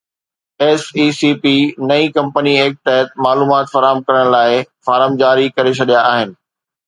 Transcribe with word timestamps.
S 0.63 0.83
E 0.97 1.05
C 1.19 1.29
P 1.41 1.53
نئين 1.89 2.09
company 2.15 2.53
act 2.61 2.79
تحت 2.87 3.07
معلومات 3.27 3.65
فراهم 3.73 3.99
ڪرڻ 4.07 4.25
لاءِ 4.37 4.53
فارم 4.89 5.11
جاري 5.23 5.45
ڪري 5.59 5.73
ڇڏيا 5.81 6.01
آهن 6.15 6.29